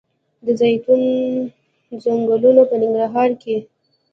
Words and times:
د 0.45 0.47
زیتون 0.59 1.01
ځنګلونه 2.03 2.61
په 2.69 2.75
ننګرهار 2.81 3.29
کې 3.41 3.53
دي؟ 3.59 3.63